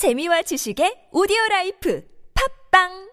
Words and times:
재미와 0.00 0.40
지식의 0.40 1.10
오디오 1.12 1.36
라이프 1.50 2.02
팟빵 2.32 3.10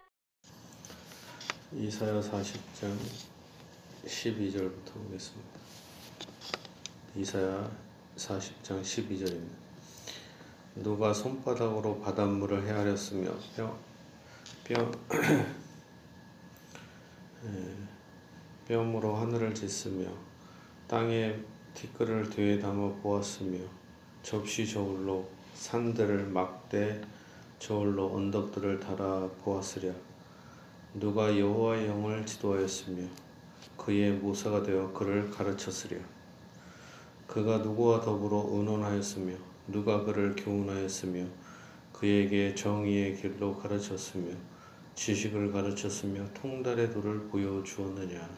이사야 1.73 2.21
40장 2.21 2.95
12절부터 4.05 4.93
보겠습니다. 4.93 5.59
이사야 7.17 7.69
40장 8.15 8.81
12절입니다. 8.81 9.51
누가 10.75 11.13
손바닥으로 11.13 11.99
바닷물을 11.99 12.65
헤아렸으며 12.65 13.31
뼘, 13.57 13.77
뼘, 14.63 14.89
예, 17.43 17.75
뼘으로 18.65 19.13
하늘을 19.13 19.53
쟀으며 19.53 20.09
땅의 20.87 21.35
티끌을 21.73 22.29
되에 22.29 22.59
담아 22.59 23.01
보았으며 23.01 23.59
접시 24.23 24.65
저울로 24.65 25.35
산들을 25.57 26.27
막대 26.27 27.01
저울로 27.57 28.13
언덕들을 28.13 28.79
달아 28.79 29.27
보았으랴. 29.43 29.91
누가 30.93 31.37
여호와의 31.37 31.87
영을 31.87 32.25
지도하였으며 32.25 33.03
그의 33.75 34.11
모사가 34.11 34.61
되어 34.63 34.93
그를 34.93 35.29
가르쳤으랴. 35.31 35.99
그가 37.25 37.57
누구와 37.57 37.99
더불어 38.01 38.47
의논하였으며 38.49 39.35
누가 39.67 40.03
그를 40.03 40.35
교훈하였으며 40.35 41.25
그에게 41.91 42.53
정의의 42.53 43.15
길로 43.15 43.57
가르쳤으며 43.57 44.33
지식을 44.95 45.51
가르쳤으며 45.51 46.23
통달의 46.35 46.93
도를 46.93 47.27
보여주었느냐. 47.27 48.29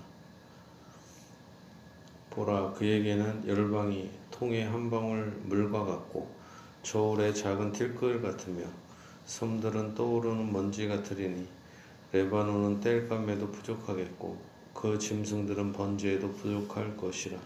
보라 2.30 2.72
그에게는 2.72 3.48
열방이 3.48 4.10
통의 4.32 4.64
한 4.64 4.90
방울 4.90 5.38
물과 5.44 5.84
같고 5.84 6.39
저울의 6.84 7.36
작은 7.36 7.72
틸끌 7.74 8.22
같으며 8.22 8.66
섬들은 9.26 9.96
떠오르는 9.96 10.52
먼지 10.52 10.88
같으리니 10.88 11.48
레바논은 12.12 12.80
땔감에도 12.82 13.52
부족하겠고 13.52 14.42
그 14.74 14.98
짐승들은 14.98 15.74
번제에도 15.74 16.32
부족할 16.32 16.96
것이라. 16.98 17.38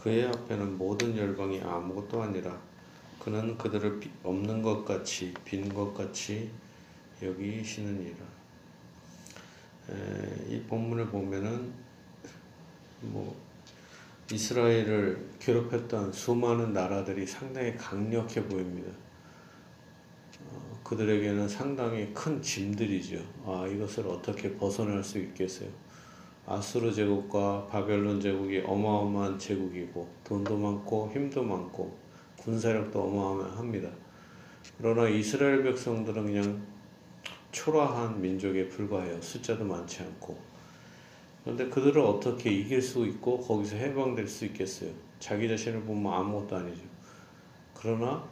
그의 0.00 0.26
앞에는 0.26 0.78
모든 0.78 1.16
열방이 1.16 1.60
아무것도 1.60 2.22
아니라 2.22 2.58
그는 3.18 3.58
그들을 3.58 4.00
없는 4.22 4.62
것 4.62 4.84
같이 4.84 5.34
빈 5.44 5.74
것 5.74 5.92
같이 5.92 6.50
여기시느니라. 7.22 8.16
이 10.48 10.60
본문을 10.68 11.08
보면은 11.08 11.72
뭐 13.00 13.36
이스라엘을 14.32 15.32
괴롭혔던 15.38 16.12
수많은 16.12 16.72
나라들이 16.72 17.26
상당히 17.26 17.76
강력해 17.76 18.42
보입니다. 18.48 18.90
어, 20.48 20.80
그들에게는 20.82 21.46
상당히 21.46 22.12
큰 22.14 22.40
짐들이죠. 22.40 23.22
아, 23.44 23.66
이것을 23.66 24.06
어떻게 24.06 24.56
벗어날 24.56 25.04
수 25.04 25.18
있겠어요? 25.18 25.68
아수르 26.46 26.92
제국과 26.92 27.66
바벨론 27.66 28.20
제국이 28.20 28.62
어마어마한 28.66 29.38
제국이고 29.38 30.08
돈도 30.24 30.56
많고 30.56 31.10
힘도 31.12 31.42
많고 31.42 31.96
군사력도 32.38 33.02
어마어마합니다. 33.02 33.90
그러나 34.78 35.08
이스라엘 35.08 35.62
백성들은 35.62 36.24
그냥 36.24 36.62
초라한 37.52 38.20
민족에 38.20 38.68
불과해요. 38.68 39.20
숫자도 39.20 39.64
많지 39.64 40.02
않고 40.02 40.53
그런데 41.44 41.68
그들을 41.68 42.00
어떻게 42.00 42.50
이길 42.50 42.80
수 42.80 43.06
있고 43.06 43.38
거기서 43.38 43.76
해방될 43.76 44.26
수 44.26 44.46
있겠어요? 44.46 44.90
자기 45.18 45.46
자신을 45.46 45.82
보면 45.82 46.12
아무것도 46.12 46.56
아니죠. 46.56 46.82
그러나 47.74 48.26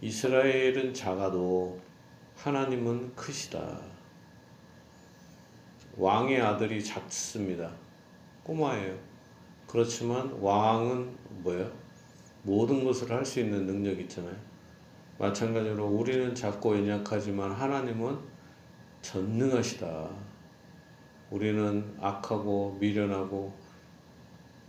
이스라엘은 0.00 0.92
작아도 0.92 1.80
하나님은 2.36 3.14
크시다. 3.14 3.80
왕의 5.96 6.40
아들이 6.40 6.82
작습니다. 6.84 7.70
꼬마예요. 8.42 8.98
그렇지만 9.68 10.32
왕은 10.40 11.16
뭐예요? 11.44 11.70
모든 12.42 12.84
것을 12.84 13.10
할 13.10 13.24
수 13.24 13.38
있는 13.40 13.66
능력이 13.66 14.02
있잖아요. 14.02 14.36
마찬가지로 15.18 15.86
우리는 15.86 16.34
작고 16.34 16.76
연약하지만 16.76 17.52
하나님은 17.52 18.18
전능하시다. 19.00 20.33
우리는 21.34 21.96
악하고 22.00 22.76
미련하고 22.78 23.52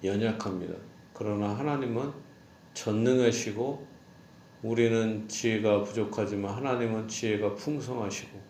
연약합니다. 0.03 0.73
그러나 1.13 1.49
하나님은 1.49 2.11
전능하시고 2.73 3.85
우리는 4.63 5.27
지혜가 5.27 5.83
부족하지만 5.83 6.55
하나님은 6.55 7.07
지혜가 7.07 7.53
풍성하시고 7.53 8.41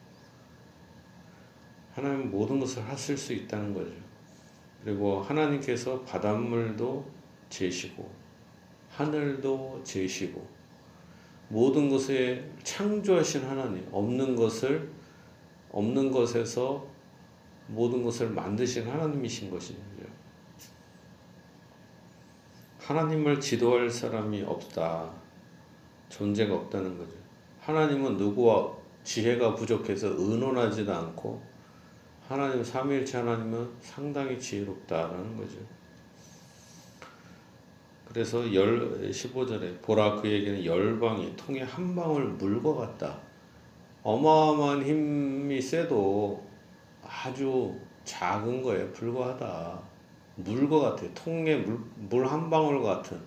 하나님은 1.92 2.32
모든 2.32 2.58
것을 2.58 2.88
하실 2.88 3.18
수 3.18 3.34
있다는 3.34 3.74
거죠. 3.74 3.92
그리고 4.82 5.22
하나님께서 5.22 6.02
바닷물도 6.04 7.06
재시고 7.50 8.10
하늘도 8.92 9.82
재시고 9.84 10.48
모든 11.50 11.90
것에 11.90 12.50
창조하신 12.64 13.44
하나님 13.44 13.86
없는 13.92 14.38
것을 14.38 14.90
없는 15.70 16.12
것에서 16.12 16.95
모든 17.68 18.04
것을 18.04 18.30
만드신 18.30 18.88
하나님이신 18.88 19.50
것이죠. 19.50 19.80
하나님을 22.80 23.40
지도할 23.40 23.90
사람이 23.90 24.44
없다. 24.44 25.12
존재가 26.10 26.54
없다는 26.54 26.98
거죠. 26.98 27.14
하나님은 27.60 28.18
누구와 28.18 28.72
지혜가 29.04 29.56
부족해서 29.56 30.08
의논하지도 30.08 30.94
않고 30.94 31.42
하나님 32.28 32.64
삼위일체 32.64 33.18
하나님은 33.18 33.70
상당히 33.82 34.40
지혜롭다라는 34.40 35.38
거죠. 35.38 35.58
그래서 38.08 38.54
열 38.54 39.10
15절에 39.10 39.82
보라 39.82 40.22
그에게는 40.22 40.64
열방이 40.64 41.36
통에 41.36 41.62
한 41.62 41.96
방울 41.96 42.26
물과 42.26 42.74
같다. 42.74 43.20
어마어마한 44.04 44.84
힘이 44.84 45.60
세도 45.60 46.55
아주 47.24 47.80
작은 48.04 48.62
거에 48.62 48.92
불과하다. 48.92 49.80
물과 50.36 50.80
같아요. 50.80 51.10
통에 51.14 51.56
물, 51.56 51.80
물한 52.10 52.50
방울 52.50 52.84
같은 52.84 53.20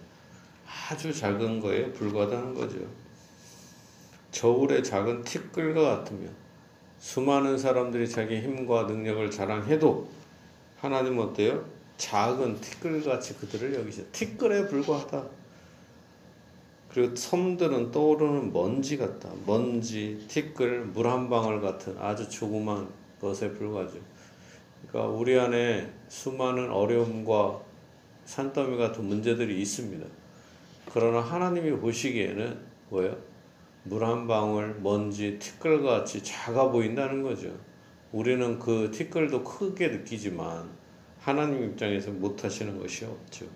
아주 0.67 1.13
작은 1.13 1.61
거에 1.61 1.91
불과하다는 1.93 2.55
거죠. 2.55 2.79
저울의 4.31 4.85
작은 4.85 5.25
티끌과 5.25 5.81
같으면 5.81 6.31
수많은 6.99 7.57
사람들이 7.57 8.09
자기 8.09 8.41
힘과 8.41 8.83
능력을 8.85 9.31
자랑해도 9.31 10.07
하나님 10.79 11.19
어때요? 11.19 11.65
작은 11.97 12.61
티끌같이 12.61 13.35
그들을 13.39 13.75
여기죠. 13.75 14.05
티끌에 14.13 14.69
불과하다. 14.69 15.25
그리고 16.91 17.17
섬들은 17.17 17.91
떠오르는 17.91 18.53
먼지 18.53 18.97
같다. 18.97 19.31
먼지, 19.47 20.25
티끌, 20.29 20.85
물 20.87 21.07
한 21.07 21.29
방울 21.29 21.61
같은 21.61 21.97
아주 21.99 22.29
조그만 22.29 22.89
것에 23.21 23.53
불과하죠. 23.53 23.99
그러니까 24.89 25.13
우리 25.13 25.39
안에 25.39 25.93
수많은 26.09 26.71
어려움과 26.71 27.61
산더미 28.25 28.77
같은 28.77 29.05
문제들이 29.05 29.61
있습니다. 29.61 30.07
그러나 30.93 31.21
하나님이 31.21 31.79
보시기에는 31.79 32.59
뭐예요? 32.91 33.17
물 33.85 34.05
한 34.05 34.27
방울, 34.27 34.79
먼지, 34.83 35.39
티끌과 35.39 36.01
같이 36.01 36.23
작아 36.23 36.71
보인다는 36.71 37.23
거죠. 37.23 37.51
우리는 38.13 38.59
그 38.59 38.91
티끌도 38.93 39.45
크게 39.45 39.89
느끼지만 39.89 40.69
하나님 41.21 41.65
입장에서 41.65 42.11
못 42.11 42.45
하시는 42.45 42.79
것이 42.79 43.05
없죠. 43.05 43.47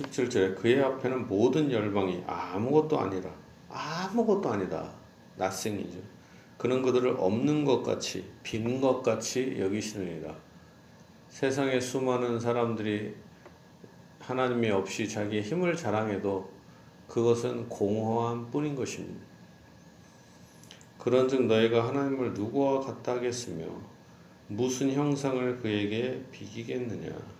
17절에 0.00 0.56
그의 0.56 0.82
앞에는 0.82 1.26
모든 1.26 1.70
열방이 1.70 2.22
아무것도 2.26 2.98
아니라 2.98 3.30
아무것도 3.68 4.50
아니다. 4.50 4.90
낯생이죠. 5.36 5.98
그는 6.58 6.82
그들을 6.82 7.16
없는 7.18 7.64
것 7.64 7.82
같이 7.82 8.24
빈 8.42 8.80
것 8.80 9.02
같이 9.02 9.56
여기시느니라. 9.58 10.34
세상에 11.28 11.80
수많은 11.80 12.40
사람들이 12.40 13.14
하나님이 14.20 14.70
없이 14.70 15.08
자기의 15.08 15.42
힘을 15.42 15.76
자랑해도 15.76 16.50
그것은 17.08 17.68
공허한 17.68 18.50
뿐인 18.50 18.74
것입니다. 18.74 19.20
그런즉 20.98 21.46
너희가 21.46 21.88
하나님을 21.88 22.34
누구와 22.34 22.80
같다 22.80 23.12
하겠으며 23.12 23.64
무슨 24.48 24.92
형상을 24.92 25.58
그에게 25.58 26.22
비기겠느냐 26.30 27.39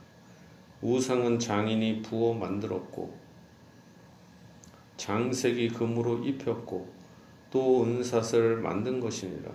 우상은 0.83 1.39
장인이 1.39 2.03
부어 2.03 2.35
만들었고 2.35 3.13
장색이 4.97 5.69
금으로 5.71 6.19
입혔고 6.25 6.89
또 7.51 7.85
은사슬 7.85 8.57
만든 8.57 9.01
것이니라. 9.01 9.51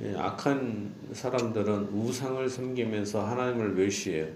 예, 0.00 0.14
악한 0.16 0.94
사람들은 1.12 1.88
우상을 1.88 2.48
섬기면서 2.48 3.26
하나님을 3.26 3.70
멸시해요. 3.70 4.26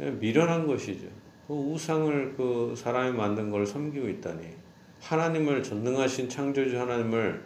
예, 0.00 0.10
미련한 0.10 0.66
것이죠. 0.66 1.06
그 1.46 1.54
우상을 1.54 2.34
그 2.36 2.74
사람이 2.76 3.16
만든 3.16 3.50
걸 3.50 3.66
섬기고 3.66 4.08
있다니. 4.08 4.48
하나님을 5.00 5.62
전능하신 5.62 6.28
창조주 6.28 6.78
하나님을 6.78 7.44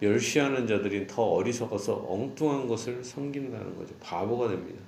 멸시하는 0.00 0.66
자들이 0.66 1.06
더 1.06 1.22
어리석어서 1.22 2.06
엉뚱한 2.08 2.68
것을 2.68 3.02
섬긴다는 3.02 3.76
거죠. 3.76 3.94
바보가 4.00 4.48
됩니다. 4.48 4.80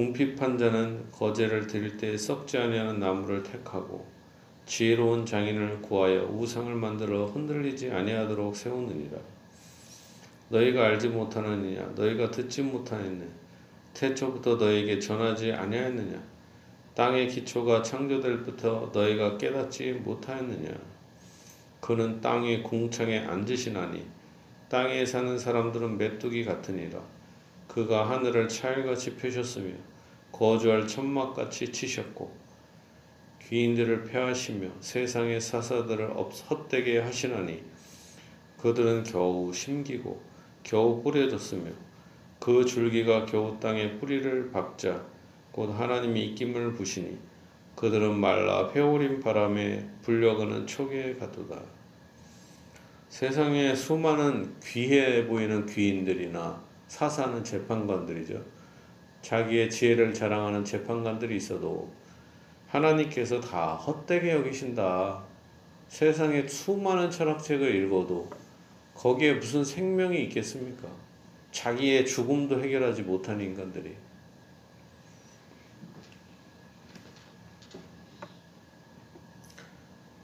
궁핍한 0.00 0.56
자는 0.56 1.10
거제를 1.12 1.66
드릴 1.66 1.98
때 1.98 2.16
썩지 2.16 2.56
아니하는 2.56 3.00
나무를 3.00 3.42
택하고 3.42 4.06
지혜로운 4.64 5.26
장인을 5.26 5.82
구하여 5.82 6.24
우상을 6.24 6.74
만들어 6.74 7.26
흔들리지 7.26 7.90
아니하도록 7.90 8.56
세우느니라. 8.56 9.18
너희가 10.48 10.86
알지 10.86 11.08
못하느냐? 11.08 11.92
너희가 11.94 12.30
듣지 12.30 12.62
못하느냐? 12.62 13.26
태초부터 13.92 14.54
너희에게 14.54 14.98
전하지 14.98 15.52
아니하였느냐? 15.52 16.18
땅의 16.94 17.28
기초가 17.28 17.82
창조될 17.82 18.40
부터 18.42 18.90
너희가 18.94 19.36
깨닫지 19.36 19.92
못하였느냐? 19.92 20.70
그는 21.82 22.22
땅의 22.22 22.62
궁창에 22.62 23.18
앉으시나니 23.18 24.06
땅에 24.70 25.04
사는 25.04 25.38
사람들은 25.38 25.98
메뚜기 25.98 26.46
같으니라. 26.46 26.98
그가 27.68 28.08
하늘을 28.08 28.48
차일같이 28.48 29.14
펴셨으며 29.14 29.89
거주할 30.40 30.86
천막같이 30.86 31.70
치셨고 31.70 32.34
귀인들을 33.42 34.04
폐하시며 34.04 34.70
세상의 34.80 35.38
사사들을 35.38 36.14
헛되게 36.16 37.00
하시나니 37.00 37.62
그들은 38.56 39.04
겨우 39.04 39.52
심기고 39.52 40.18
겨우 40.62 41.02
뿌려졌으며 41.02 41.70
그 42.38 42.64
줄기가 42.64 43.26
겨우 43.26 43.60
땅에 43.60 43.98
뿌리를 43.98 44.50
박자 44.50 45.04
곧 45.52 45.78
하나님이 45.78 46.28
입김을 46.28 46.72
부시니 46.72 47.18
그들은 47.76 48.18
말라 48.18 48.70
회오린 48.70 49.20
바람에 49.20 49.86
불려가는 50.00 50.66
촉에 50.66 51.16
가도다. 51.16 51.60
세상에 53.10 53.74
수많은 53.74 54.54
귀해 54.64 55.26
보이는 55.26 55.66
귀인들이나 55.66 56.64
사사는 56.88 57.44
재판관들이죠. 57.44 58.59
자기의 59.22 59.70
지혜를 59.70 60.14
자랑하는 60.14 60.64
재판관들이 60.64 61.36
있어도 61.36 61.90
하나님께서 62.68 63.40
다 63.40 63.74
헛되게 63.74 64.32
여기신다. 64.32 65.22
세상에 65.88 66.46
수많은 66.46 67.10
철학책을 67.10 67.74
읽어도 67.74 68.30
거기에 68.94 69.34
무슨 69.34 69.64
생명이 69.64 70.22
있겠습니까? 70.24 70.88
자기의 71.50 72.06
죽음도 72.06 72.62
해결하지 72.62 73.02
못한 73.02 73.40
인간들이. 73.40 73.96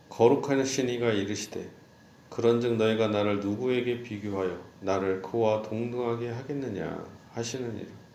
거룩한 0.08 0.64
신이가 0.64 1.10
이르시되 1.10 1.68
그런즉 2.30 2.76
너희가 2.76 3.08
나를 3.08 3.40
누구에게 3.40 4.02
비교하여 4.02 4.62
나를 4.80 5.20
그와 5.20 5.62
동등하게 5.62 6.30
하겠느냐 6.30 7.04
하시느니라. 7.32 8.05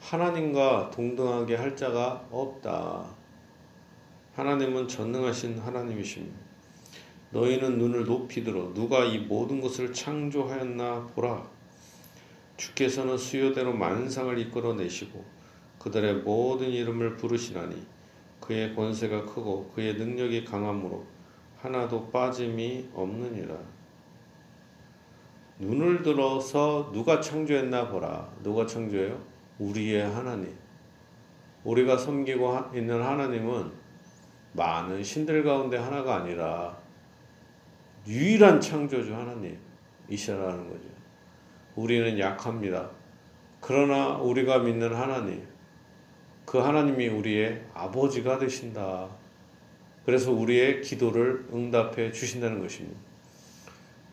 하나님과 0.00 0.90
동등하게 0.90 1.56
할 1.56 1.76
자가 1.76 2.26
없다. 2.30 3.04
하나님은 4.34 4.88
전능하신 4.88 5.58
하나님이십니다. 5.58 6.36
너희는 7.30 7.78
눈을 7.78 8.06
높이 8.06 8.42
들어 8.42 8.72
누가 8.74 9.04
이 9.04 9.18
모든 9.18 9.60
것을 9.60 9.92
창조하였나 9.92 11.06
보라. 11.14 11.48
주께서는 12.56 13.16
수요대로 13.16 13.72
만상을 13.72 14.36
이끌어내시고 14.38 15.24
그들의 15.78 16.16
모든 16.16 16.70
이름을 16.70 17.16
부르시나니 17.16 17.86
그의 18.40 18.74
권세가 18.74 19.26
크고 19.26 19.70
그의 19.74 19.94
능력이 19.94 20.44
강함으로 20.44 21.06
하나도 21.58 22.10
빠짐이 22.10 22.88
없느니라. 22.94 23.56
눈을 25.58 26.02
들어서 26.02 26.90
누가 26.92 27.20
창조했나 27.20 27.88
보라. 27.88 28.30
누가 28.42 28.66
창조해요? 28.66 29.22
우리의 29.60 30.10
하나님. 30.10 30.52
우리가 31.62 31.96
섬기고 31.96 32.70
있는 32.74 33.02
하나님은 33.02 33.70
많은 34.54 35.04
신들 35.04 35.44
가운데 35.44 35.76
하나가 35.76 36.16
아니라 36.16 36.76
유일한 38.08 38.60
창조주 38.60 39.14
하나님이시라는 39.14 40.68
거죠. 40.68 40.88
우리는 41.76 42.18
약합니다. 42.18 42.90
그러나 43.60 44.16
우리가 44.16 44.60
믿는 44.60 44.94
하나님, 44.94 45.46
그 46.46 46.58
하나님이 46.58 47.08
우리의 47.08 47.62
아버지가 47.74 48.38
되신다. 48.38 49.08
그래서 50.06 50.32
우리의 50.32 50.80
기도를 50.80 51.46
응답해 51.52 52.10
주신다는 52.10 52.60
것입니다. 52.60 52.98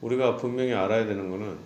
우리가 0.01 0.35
분명히 0.35 0.73
알아야 0.73 1.05
되는 1.05 1.29
것은 1.31 1.57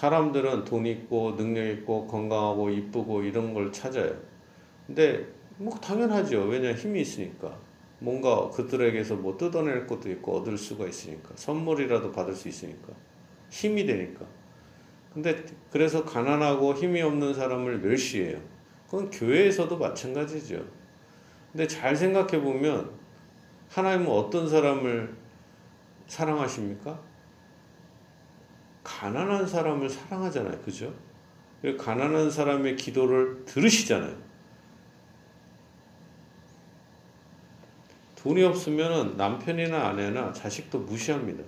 사람들은 0.00 0.64
돈 0.64 0.86
있고 0.86 1.36
능력 1.36 1.62
있고 1.66 2.06
건강하고 2.06 2.70
이쁘고 2.70 3.22
이런 3.22 3.52
걸 3.52 3.70
찾아요. 3.70 4.10
근데 4.86 5.26
뭐 5.58 5.78
당연하죠. 5.78 6.44
왜냐 6.44 6.72
힘이 6.72 7.02
있으니까. 7.02 7.54
뭔가 7.98 8.48
그들에게서 8.48 9.16
뭐 9.16 9.36
뜯어낼 9.36 9.86
것도 9.86 10.10
있고 10.12 10.38
얻을 10.38 10.56
수가 10.56 10.86
있으니까. 10.86 11.32
선물이라도 11.34 12.12
받을 12.12 12.32
수 12.34 12.48
있으니까. 12.48 12.94
힘이 13.50 13.84
되니까. 13.84 14.24
근데 15.12 15.44
그래서 15.70 16.02
가난하고 16.02 16.72
힘이 16.72 17.02
없는 17.02 17.34
사람을 17.34 17.80
멸시해요. 17.80 18.40
그건 18.86 19.10
교회에서도 19.10 19.76
마찬가지죠. 19.76 20.64
근데 21.52 21.66
잘 21.66 21.94
생각해 21.94 22.40
보면 22.40 22.90
하나님은 23.68 24.10
어떤 24.10 24.48
사람을 24.48 25.14
사랑하십니까? 26.06 27.09
가난한 29.00 29.46
사람을 29.46 29.88
사랑하잖아요. 29.88 30.60
그죠? 30.60 30.92
가난한 31.78 32.30
사람의 32.30 32.76
기도를 32.76 33.46
들으시잖아요. 33.46 34.14
돈이 38.16 38.42
없으면 38.42 39.16
남편이나 39.16 39.88
아내나 39.88 40.34
자식도 40.34 40.80
무시합니다. 40.80 41.42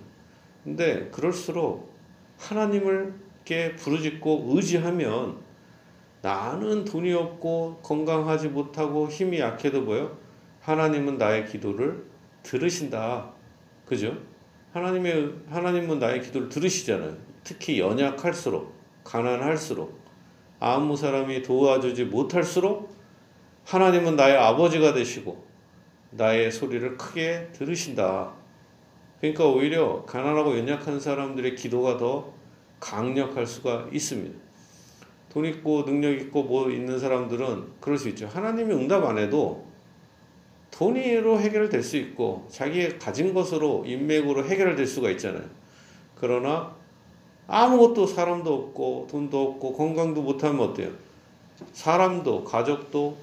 근데 0.63 1.11
그럴수록 1.11 1.93
하나님을 2.39 3.13
부르짖고 3.77 4.45
의지하면 4.47 5.37
나는 6.23 6.85
돈이 6.85 7.13
없고 7.13 7.81
건강하지 7.83 8.47
못하고 8.47 9.09
힘이 9.09 9.41
약해도 9.41 9.83
뭐요? 9.83 10.17
하나님은 10.61 11.19
나의 11.19 11.45
기도를 11.45 12.03
들으신다. 12.41 13.31
그죠? 13.85 14.17
하나님의 14.71 15.35
하나님은 15.51 15.99
나의 15.99 16.23
기도를 16.23 16.49
들으시잖아요. 16.49 17.32
특히 17.43 17.79
연약할수록 17.79 18.73
가난할수록 19.03 19.99
아무 20.59 20.95
사람이 20.95 21.41
도와주지 21.41 22.05
못할수록 22.05 22.93
하나님은 23.65 24.15
나의 24.15 24.37
아버지가 24.37 24.93
되시고 24.93 25.43
나의 26.11 26.51
소리를 26.51 26.97
크게 26.97 27.49
들으신다. 27.53 28.33
그러니까 29.19 29.45
오히려 29.45 30.03
가난하고 30.05 30.57
연약한 30.57 30.99
사람들의 30.99 31.55
기도가 31.55 31.97
더 31.97 32.33
강력할 32.79 33.47
수가 33.47 33.87
있습니다. 33.91 34.37
돈 35.29 35.45
있고 35.45 35.85
능력 35.85 36.11
있고 36.11 36.43
뭐 36.43 36.69
있는 36.69 36.99
사람들은 36.99 37.79
그럴 37.79 37.97
수 37.97 38.09
있죠. 38.09 38.27
하나님이 38.27 38.73
응답 38.73 39.03
안 39.05 39.17
해도 39.17 39.65
돈으로 40.69 41.39
해결될 41.39 41.81
수 41.81 41.97
있고 41.97 42.47
자기의 42.49 42.99
가진 42.99 43.33
것으로 43.33 43.83
인맥으로 43.85 44.45
해결될 44.45 44.85
수가 44.85 45.09
있잖아요. 45.11 45.45
그러나 46.15 46.75
아무것도 47.47 48.07
사람도 48.07 48.53
없고 48.53 49.07
돈도 49.11 49.41
없고 49.41 49.73
건강도 49.73 50.21
못하면 50.21 50.69
어때요? 50.69 50.91
사람도 51.73 52.43
가족도 52.43 53.17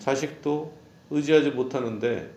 자식도 0.00 0.72
의지하지 1.10 1.50
못하는데 1.50 2.30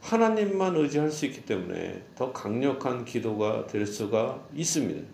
하나님만 0.00 0.76
의지할 0.76 1.10
수 1.10 1.26
있기 1.26 1.44
때문에 1.44 2.02
더 2.16 2.32
강력한 2.32 3.04
기도가 3.04 3.66
될 3.66 3.86
수가 3.86 4.46
있습니다. 4.54 5.06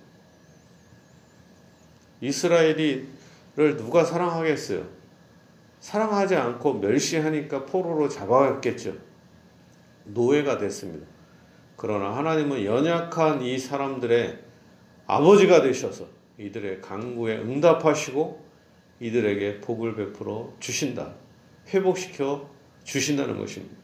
이스라엘이를 2.20 3.76
누가 3.76 4.04
사랑하겠어요? 4.04 4.84
사랑하지 5.80 6.34
않고 6.34 6.74
멸시하니까 6.74 7.66
포로로 7.66 8.08
잡아갔겠죠. 8.08 8.94
노예가 10.04 10.58
됐습니다. 10.58 11.06
그러나 11.76 12.16
하나님은 12.16 12.64
연약한 12.64 13.42
이 13.42 13.58
사람들의 13.58 14.47
아버지가 15.08 15.62
되셔서 15.62 16.06
이들의 16.38 16.82
강구에 16.82 17.38
응답하시고 17.38 18.46
이들에게 19.00 19.60
복을 19.60 19.96
베풀어 19.96 20.52
주신다. 20.60 21.14
회복시켜 21.68 22.48
주신다는 22.84 23.38
것입니다. 23.38 23.74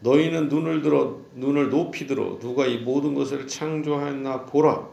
너희는 0.00 0.48
눈을 0.48 0.82
들어 0.82 1.20
눈을 1.34 1.70
높이 1.70 2.06
들어 2.06 2.38
누가 2.38 2.66
이 2.66 2.78
모든 2.78 3.14
것을 3.14 3.46
창조하였나 3.46 4.46
보라. 4.46 4.88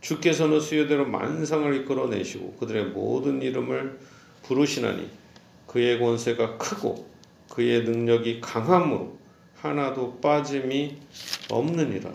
주께서는 0.00 0.60
수요대로 0.60 1.06
만상을 1.06 1.74
이끌어내시고 1.76 2.56
그들의 2.56 2.86
모든 2.86 3.40
이름을 3.40 3.98
부르시나니 4.42 5.08
그의 5.66 5.98
권세가 5.98 6.58
크고 6.58 7.08
그의 7.48 7.84
능력이 7.84 8.42
강함으로 8.42 9.16
하나도 9.56 10.20
빠짐이 10.20 10.98
없느니라. 11.50 12.10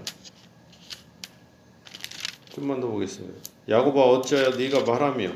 좀만 2.59 2.79
더 2.79 2.87
보겠습니다. 2.87 3.39
야곱아 3.67 4.01
어찌하여 4.11 4.51
네가 4.51 4.83
말하며 4.83 5.31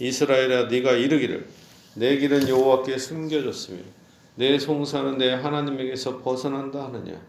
이스라엘아 0.00 0.68
네가 0.68 0.92
이르기를 0.92 1.46
내 1.94 2.16
길은 2.16 2.48
여호와께 2.48 2.96
숨겨졌으며 2.98 3.80
내 4.36 4.58
송사는 4.58 5.18
내 5.18 5.34
하나님에게서 5.34 6.22
벗어난다 6.22 6.84
하느냐 6.84 7.20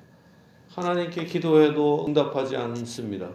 하나님께 0.70 1.26
기도해도 1.26 2.06
응답하지 2.08 2.56
않습니다. 2.56 3.30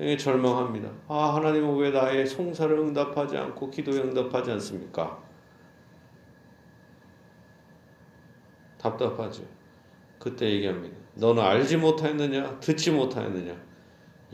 예, 0.00 0.16
절망합니다. 0.16 0.88
아 1.08 1.34
하나님은 1.34 1.76
왜 1.76 1.90
나의 1.90 2.26
송사를 2.26 2.78
응답하지 2.78 3.36
않고 3.36 3.70
기도에 3.70 3.98
응답하지 4.00 4.52
않습니까? 4.52 5.22
답답하죠. 8.78 9.42
그때 10.18 10.48
얘기합니다. 10.48 10.96
너는 11.14 11.42
알지 11.42 11.76
못하였느냐 11.76 12.60
듣지 12.60 12.92
못하였느냐 12.92 13.69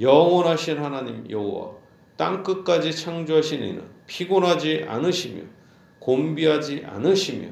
영원하신 0.00 0.79
하나님 0.79 1.31
여호와 1.31 1.73
땅 2.17 2.43
끝까지 2.43 2.95
창조하신 2.95 3.62
이는 3.62 3.85
피곤하지 4.07 4.85
않으시며 4.88 5.43
곤비하지 5.99 6.85
않으시며 6.87 7.49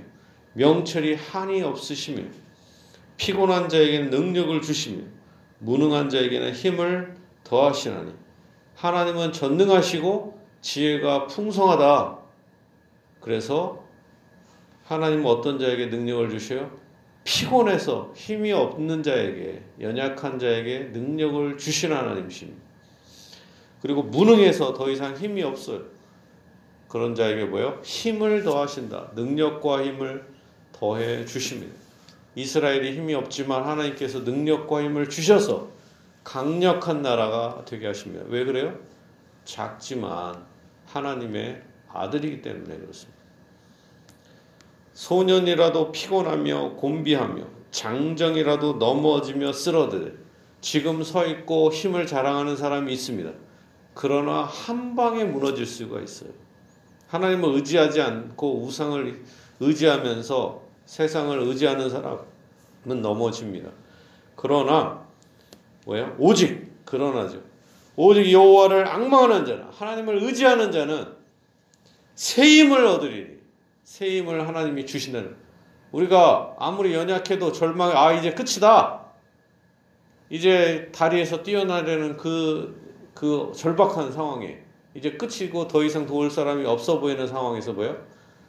명철이 0.55 1.15
한이 1.15 1.63
없으시며 1.63 2.23
피곤한 3.17 3.69
자에게는 3.69 4.11
능력을 4.11 4.61
주시며 4.61 5.05
무능한 5.59 6.09
자에게는 6.09 6.53
힘을 6.53 7.17
더하시나니 7.45 8.13
하나님은 8.77 9.33
전능하시고 9.33 10.41
지혜가 10.61 11.27
풍성하다. 11.27 12.19
그래서 13.21 13.85
하나님은 14.85 15.27
어떤 15.27 15.59
자에게 15.59 15.87
능력을 15.87 16.31
주셔요? 16.31 16.71
피곤해서 17.25 18.13
힘이 18.15 18.53
없는 18.53 19.03
자에게 19.03 19.63
연약한 19.81 20.39
자에게 20.39 20.91
능력을 20.93 21.57
주시는 21.59 21.97
하나님이십니다. 21.97 22.63
그리고 23.81 24.03
무능해서 24.03 24.75
더 24.75 24.91
이상 24.91 25.17
힘이 25.17 25.43
없어요. 25.43 25.83
그런 26.89 27.15
자에게 27.15 27.47
뭐요? 27.47 27.81
힘을 27.83 28.45
더하신다. 28.45 29.13
능력과 29.15 29.85
힘을 29.85 30.25
더해 30.73 31.25
주십니다. 31.25 31.75
이스라엘이 32.37 32.97
힘이 32.97 33.15
없지만 33.15 33.65
하나님께서 33.65 34.21
능력과 34.21 34.83
힘을 34.83 35.09
주셔서 35.09 35.71
강력한 36.25 37.03
나라가 37.03 37.65
되게 37.67 37.87
하십니다. 37.87 38.25
왜 38.29 38.45
그래요? 38.45 38.79
작지만 39.45 40.45
하나님의 40.87 41.63
아들이기 41.93 42.43
때문에 42.43 42.77
그렇습니다. 42.77 43.14
소년이라도 44.95 45.93
피곤하며 45.93 46.75
곤비하며 46.77 47.45
장정이라도 47.71 48.75
넘어지며 48.75 49.53
쓰러들 49.53 50.19
지금 50.61 51.03
서 51.03 51.27
있고 51.27 51.71
힘을 51.71 52.07
자랑하는 52.07 52.57
사람이 52.57 52.93
있습니다. 52.93 53.31
그러나 53.93 54.45
한 54.45 54.97
방에 54.97 55.25
무너질 55.25 55.67
수가 55.67 56.01
있어요. 56.01 56.31
하나님을 57.09 57.55
의지하지 57.55 58.01
않고 58.01 58.63
우상을 58.63 59.23
의지하면서 59.61 60.63
세상을 60.87 61.39
의지하는 61.41 61.91
사람은 61.91 63.03
넘어집니다. 63.03 63.71
그러나 64.37 65.05
뭐야? 65.87 66.15
오직 66.19 66.85
그러나죠. 66.85 67.43
오직 67.97 68.31
여호와를 68.33 68.87
악망하는 68.87 69.45
자는 69.45 69.65
하나님을 69.71 70.23
의지하는 70.23 70.73
자는 70.73 71.07
새 72.15 72.45
힘을 72.47 72.85
얻으리니 72.85 73.34
새 73.85 74.17
힘을 74.17 74.49
하나님이 74.49 74.87
주신다는 74.87 75.37
우리가 75.93 76.57
아무리 76.59 76.95
연약해도 76.95 77.53
절망 77.53 77.95
아 77.95 78.13
이제 78.15 78.33
끝이다. 78.33 79.05
이제 80.31 80.91
다리에서 80.93 81.43
뛰어나려는 81.43 82.17
그, 82.17 82.81
그 83.15 83.53
절박한 83.55 84.11
상황에 84.11 84.59
이제 84.95 85.13
끝이고 85.13 85.69
더 85.69 85.85
이상 85.85 86.07
도울 86.07 86.31
사람이 86.31 86.65
없어 86.65 86.99
보이는 86.99 87.27
상황에서 87.27 87.75
뭐요? 87.75 88.03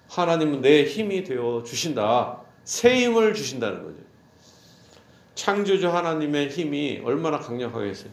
하나님은 0.10 0.62
내 0.62 0.86
힘이 0.86 1.24
되어 1.24 1.64
주신다. 1.64 2.42
새 2.64 2.96
힘을 2.96 3.34
주신다는 3.34 3.84
거죠. 3.84 3.98
창조주 5.36 5.90
하나님의 5.90 6.48
힘이 6.48 7.02
얼마나 7.04 7.40
강력하겠어요. 7.40 8.10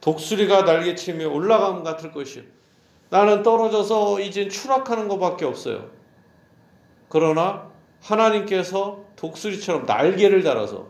독수리가 0.00 0.62
날개치며 0.62 1.28
올라감 1.28 1.84
같을 1.84 2.10
것이요. 2.10 2.42
나는 3.10 3.44
떨어져서 3.44 4.20
이제 4.20 4.48
추락하는 4.48 5.06
것밖에 5.06 5.44
없어요. 5.44 5.97
그러나 7.08 7.70
하나님께서 8.00 9.04
독수리처럼 9.16 9.86
날개를 9.86 10.42
달아서 10.42 10.88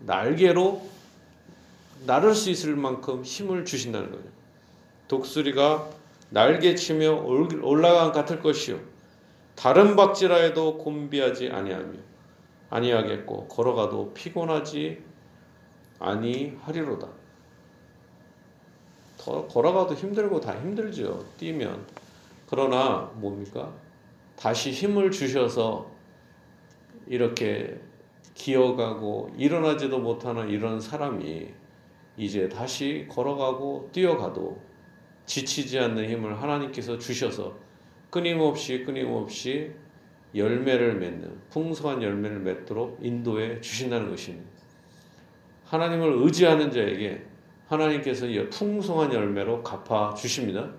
날개로 0.00 0.86
나를 2.06 2.34
수 2.34 2.50
있을 2.50 2.76
만큼 2.76 3.22
힘을 3.22 3.64
주신다는 3.64 4.10
거죠. 4.10 4.28
독수리가 5.08 5.88
날개치며 6.30 7.22
올라간 7.62 8.12
같을 8.12 8.40
것이요. 8.40 8.78
다른 9.54 9.96
박지라 9.96 10.36
해도 10.36 10.76
곤비하지 10.78 11.50
아니하며 11.50 11.98
아니하겠고 12.68 13.48
걸어가도 13.48 14.12
피곤하지 14.12 15.02
아니하리로다. 15.98 17.08
더 19.18 19.46
걸어가도 19.46 19.94
힘들고 19.94 20.40
다 20.40 20.52
힘들죠. 20.60 21.24
뛰면. 21.38 21.86
그러나 22.48 23.10
뭡니까? 23.14 23.72
다시 24.36 24.70
힘을 24.70 25.10
주셔서 25.10 25.90
이렇게 27.06 27.80
기어가고 28.34 29.30
일어나지도 29.36 29.98
못하는 29.98 30.48
이런 30.50 30.80
사람이 30.80 31.48
이제 32.16 32.48
다시 32.48 33.06
걸어가고 33.10 33.90
뛰어가도 33.92 34.60
지치지 35.24 35.78
않는 35.78 36.08
힘을 36.08 36.40
하나님께서 36.40 36.98
주셔서 36.98 37.56
끊임없이 38.10 38.84
끊임없이 38.84 39.72
열매를 40.34 40.96
맺는 40.96 41.40
풍성한 41.50 42.02
열매를 42.02 42.40
맺도록 42.40 42.98
인도해 43.02 43.60
주신다는 43.60 44.10
것입니다. 44.10 44.48
하나님을 45.64 46.22
의지하는 46.22 46.70
자에게 46.70 47.24
하나님께서 47.66 48.26
풍성한 48.50 49.12
열매로 49.12 49.62
갚아 49.62 50.14
주십니다. 50.14 50.70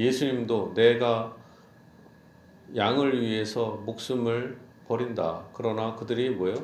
예수님도 0.00 0.72
내가 0.74 1.36
양을 2.74 3.20
위해서 3.20 3.72
목숨을 3.84 4.58
버린다. 4.86 5.44
그러나 5.52 5.94
그들이 5.94 6.30
뭐요? 6.30 6.54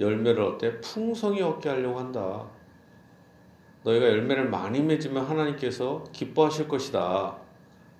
열매를 0.00 0.42
얻되 0.42 0.80
풍성히 0.80 1.40
얻게 1.40 1.68
하려고 1.68 2.00
한다. 2.00 2.48
너희가 3.84 4.06
열매를 4.06 4.48
많이 4.48 4.82
맺으면 4.82 5.24
하나님께서 5.24 6.02
기뻐하실 6.12 6.66
것이다. 6.66 7.38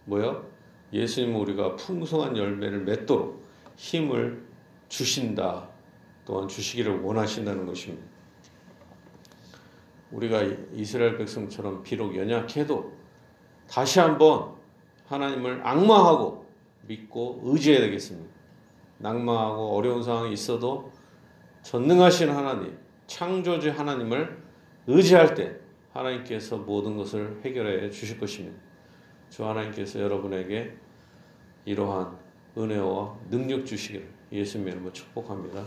뭐요? 0.07 0.45
예수님은 0.93 1.39
우리가 1.39 1.77
풍성한 1.77 2.37
열매를 2.37 2.81
맺도록 2.81 3.45
힘을 3.77 4.45
주신다. 4.89 5.69
또한 6.25 6.49
주시기를 6.49 7.01
원하신다는 7.01 7.65
것입니다. 7.65 8.05
우리가 10.11 10.43
이스라엘 10.73 11.17
백성처럼 11.17 11.85
비록 11.85 12.17
연약해도 12.17 12.98
다시 13.69 14.01
한번 14.01 14.55
하나님을 15.07 15.67
악마하고 15.67 16.47
믿고 16.87 17.41
의지해야 17.45 17.81
되겠습니다. 17.81 18.29
낭망하고 18.99 19.77
어려운 19.77 20.03
상황이 20.03 20.33
있어도 20.33 20.91
전능하신 21.63 22.31
하나님, 22.31 22.79
창조주 23.07 23.71
하나님을 23.71 24.43
의지할 24.87 25.35
때 25.35 25.57
하나님께서 25.93 26.57
모든 26.59 26.97
것을 26.97 27.41
해결해 27.45 27.91
주실 27.91 28.19
것입니다. 28.19 28.59
주 29.29 29.47
하나님께서 29.47 30.01
여러분에게 30.01 30.75
이러한 31.65 32.17
은혜와 32.57 33.19
능력 33.31 33.67
주시기를 33.67 34.09
예수님의 34.33 34.73
이름으로 34.73 34.93
축복합니다. 34.93 35.65